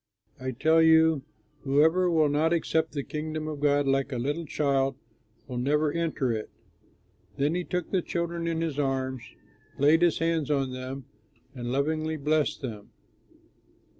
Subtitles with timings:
[0.39, 1.21] I tell you,
[1.59, 4.95] whoever will not accept the Kingdom of God like a little child,
[5.47, 6.49] will never enter it."
[7.37, 9.21] Then he took the children in his arms,
[9.77, 11.05] laid his hands on them,
[11.53, 12.89] and lovingly blessed them.